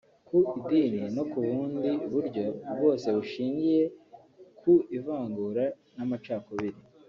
[0.27, 0.37] ku
[0.77, 2.45] idini no ku bundi buryo
[2.77, 3.83] bwose bushingiye
[4.59, 5.63] ku ivangura
[5.95, 6.79] n’amacakubiri